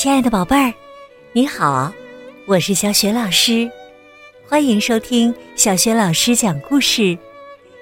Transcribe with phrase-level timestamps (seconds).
[0.00, 0.72] 亲爱的宝贝儿，
[1.34, 1.92] 你好，
[2.46, 3.70] 我是小雪老师，
[4.48, 7.18] 欢迎收听小雪老师讲故事，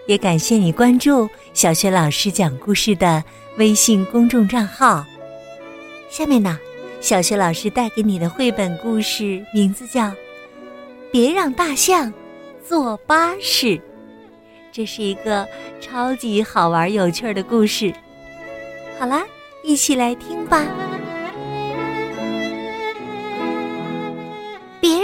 [0.08, 3.22] 也感谢你关注小雪老师讲故事的
[3.56, 5.06] 微信公众账号。
[6.10, 6.58] 下面呢，
[7.00, 10.06] 小雪老师带给你的绘本故事名字叫
[11.12, 12.12] 《别让大象
[12.68, 13.66] 坐巴士》，
[14.72, 15.46] 这是一个
[15.80, 17.94] 超级好玩有趣的故事。
[18.98, 19.24] 好啦，
[19.62, 20.66] 一起来听吧。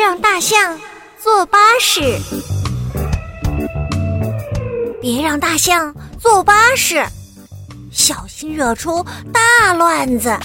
[0.06, 0.78] 让大象
[1.18, 2.18] 坐巴士，
[5.00, 7.02] 别让大象坐巴士，
[7.90, 10.38] 小心惹出大乱子。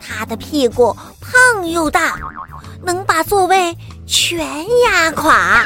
[0.00, 2.18] 它的屁股胖又大，
[2.82, 3.72] 能把座位
[4.04, 4.44] 全
[4.80, 5.64] 压垮。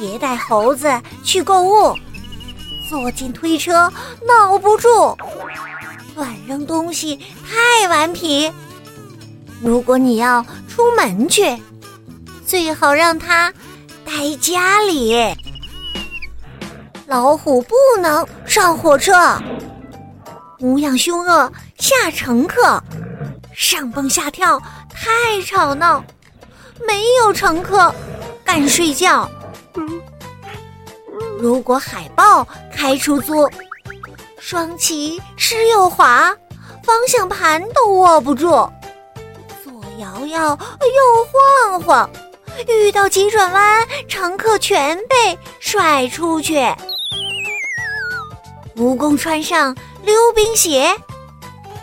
[0.00, 0.90] 别带猴子
[1.22, 1.94] 去购物，
[2.90, 3.88] 坐进推车
[4.26, 5.16] 闹不住，
[6.16, 7.16] 乱扔东西
[7.48, 8.52] 太顽皮。
[9.62, 11.56] 如果你要出门去，
[12.46, 13.52] 最好让它
[14.04, 15.16] 待家里。
[17.06, 19.12] 老虎不能上火车，
[20.58, 22.82] 模样凶恶吓乘客，
[23.54, 26.04] 上蹦下跳太吵闹，
[26.86, 27.94] 没有乘客
[28.44, 29.28] 敢睡觉。
[31.38, 33.48] 如果海豹开出租，
[34.38, 36.34] 双骑湿又滑，
[36.82, 38.68] 方向盘都握不住。
[39.98, 41.24] 摇摇又
[41.70, 42.10] 晃晃，
[42.68, 46.56] 遇到急转弯，乘客全被甩出去。
[48.76, 50.94] 蜈蚣穿上溜冰鞋，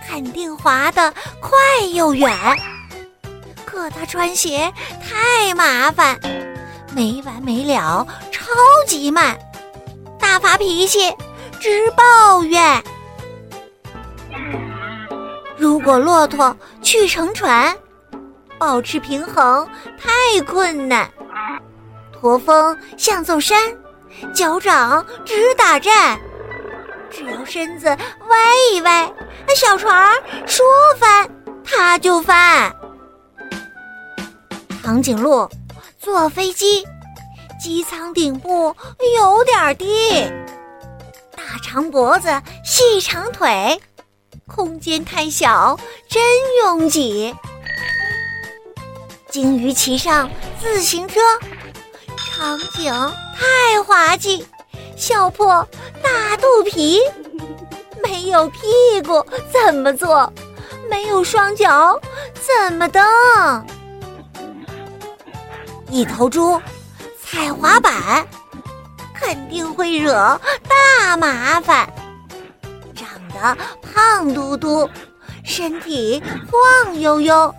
[0.07, 1.57] 肯定滑得快
[1.93, 2.31] 又远。
[3.65, 6.19] 可他穿鞋太麻烦，
[6.95, 8.43] 没完没了，超
[8.85, 9.35] 级慢，
[10.19, 11.11] 大发脾气，
[11.59, 12.83] 直抱怨。
[15.57, 17.75] 如果骆驼去乘船。
[18.65, 19.67] 保持平衡
[19.99, 21.11] 太困难，
[22.13, 23.57] 驼峰像座山，
[24.33, 26.17] 脚掌直打颤。
[27.11, 28.37] 只要身子歪
[28.71, 29.11] 一歪，
[29.53, 30.15] 小船
[30.45, 30.65] 说
[30.97, 31.29] 翻
[31.61, 32.73] 它就翻。
[34.81, 35.49] 长颈鹿
[35.99, 36.87] 坐飞机，
[37.61, 38.73] 机舱顶部
[39.19, 40.23] 有点低，
[41.35, 42.29] 大长脖子
[42.63, 43.81] 细长腿，
[44.47, 46.23] 空间太小，真
[46.63, 47.35] 拥挤。
[49.33, 50.29] 鲸鱼骑上
[50.61, 51.19] 自行车，
[52.15, 52.93] 场景
[53.35, 54.45] 太滑稽，
[54.95, 55.67] 笑破
[56.03, 56.99] 大肚皮。
[58.03, 58.59] 没有屁
[59.03, 60.31] 股怎么坐？
[60.87, 61.99] 没有双脚
[62.35, 63.03] 怎么蹬？
[65.89, 66.61] 一头猪
[67.19, 68.27] 踩滑板，
[69.15, 70.39] 肯定会惹
[70.69, 71.91] 大麻烦。
[72.93, 74.87] 长得胖嘟嘟，
[75.43, 76.21] 身体
[76.51, 77.51] 晃悠悠。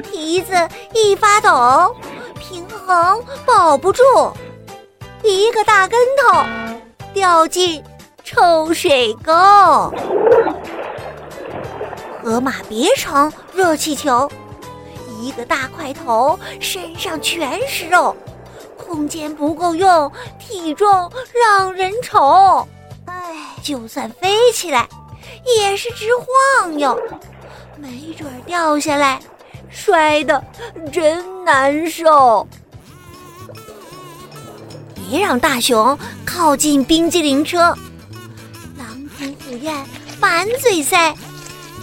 [0.00, 0.52] 蹄子
[0.94, 1.94] 一发抖，
[2.38, 4.02] 平衡保不住，
[5.22, 6.44] 一个大跟头
[7.12, 7.82] 掉进
[8.24, 9.32] 臭水沟。
[12.22, 14.30] 河马别乘热气球，
[15.20, 18.14] 一个大块头，身上全是肉，
[18.76, 22.66] 空间不够用，体重让人愁。
[23.06, 24.86] 唉，就算飞起来，
[25.58, 26.98] 也是直晃悠，
[27.76, 29.18] 没准掉下来。
[29.70, 30.42] 摔的
[30.92, 32.46] 真难受！
[34.94, 37.76] 别让大熊靠近冰激凌车，
[38.76, 39.84] 狼吞虎咽，
[40.20, 41.14] 满嘴塞，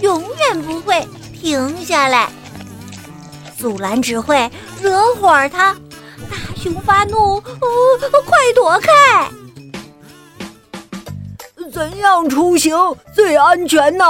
[0.01, 2.29] 永远不会停下来。
[3.57, 4.49] 阻拦只会
[4.81, 5.73] 惹火他，
[6.29, 9.29] 大熊发怒，快躲开！
[11.71, 12.75] 怎样出行
[13.13, 14.05] 最安全呢？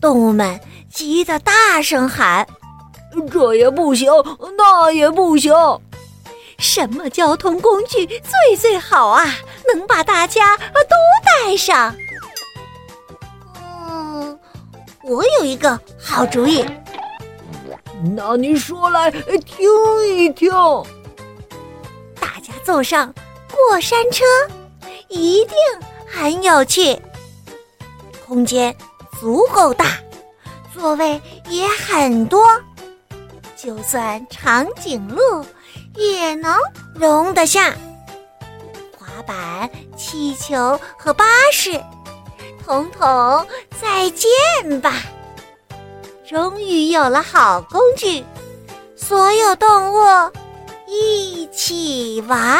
[0.00, 0.58] 动物们。
[0.92, 2.46] 急得大声喊
[3.30, 4.10] ：“这也不行，
[4.56, 5.52] 那也不行，
[6.58, 9.26] 什么交通工具最最好啊？
[9.72, 11.94] 能把大家都带上？”
[13.56, 14.38] 嗯，
[15.02, 16.64] 我有一个好主意。
[18.14, 20.50] 那你说来听一听。
[22.20, 23.14] 大家坐上
[23.50, 24.24] 过山车，
[25.08, 25.56] 一定
[26.06, 27.00] 很有趣，
[28.26, 28.74] 空间
[29.20, 29.86] 足够大。
[30.72, 32.46] 座位也很多，
[33.56, 35.44] 就算长颈鹿
[35.96, 36.56] 也能
[36.94, 37.74] 容得下。
[38.98, 41.80] 滑板、气球和巴士，
[42.64, 43.46] 统统
[43.80, 44.94] 再见吧！
[46.26, 48.24] 终于有了好工具，
[48.96, 50.32] 所有动物
[50.86, 52.58] 一起玩。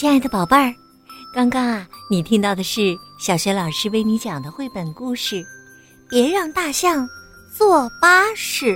[0.00, 0.74] 亲爱的宝贝儿，
[1.30, 5.36] 刚刚啊，你听到的是小学老师为你讲的绘本故事
[6.08, 7.06] 《别让大象
[7.54, 8.74] 坐巴士》。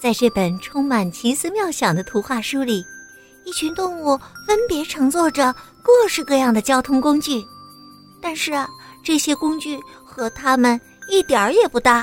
[0.00, 2.82] 在这本充满奇思妙想的图画书里，
[3.44, 7.44] 一群动物分别乘坐着各式各样的交通工具，
[8.22, 8.66] 但是啊，
[9.04, 12.02] 这些工具和它们一点儿也不搭。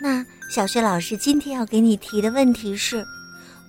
[0.00, 3.06] 那小学老师今天要给你提的问题是：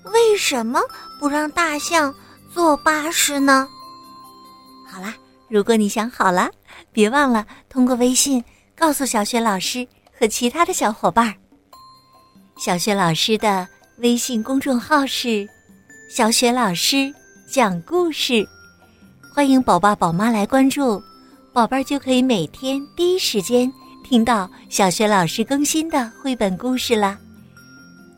[0.06, 0.82] 为什么
[1.20, 2.12] 不让大象？
[2.54, 3.68] 坐巴士呢？
[4.88, 5.16] 好啦，
[5.50, 6.52] 如果你想好了，
[6.92, 8.44] 别忘了通过微信
[8.76, 9.88] 告诉小雪老师
[10.20, 11.34] 和其他的小伙伴。
[12.56, 13.68] 小雪老师的
[13.98, 15.50] 微信公众号是
[16.16, 17.12] “小雪老师
[17.50, 18.48] 讲故事”，
[19.34, 21.02] 欢迎宝爸宝妈来关注，
[21.52, 23.72] 宝贝儿就可以每天第一时间
[24.04, 27.18] 听到小雪老师更新的绘本故事啦。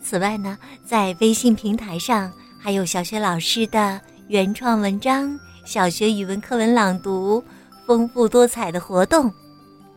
[0.03, 2.29] 此外呢，在微信平台上
[2.59, 4.01] 还有小雪老师的。
[4.27, 7.43] 原创文章、小学语文课文朗读，
[7.85, 9.31] 丰富多彩的活动，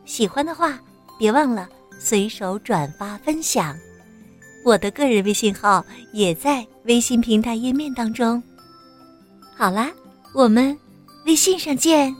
[0.05, 0.79] 喜欢的话
[1.19, 1.67] 别忘了
[1.99, 3.75] 随手转发分享。
[4.67, 5.83] 我的个人微信号
[6.13, 8.43] 也在微信平台页面当中。
[9.57, 9.91] 好啦，
[10.35, 10.77] 我们
[11.25, 12.15] 微信上见。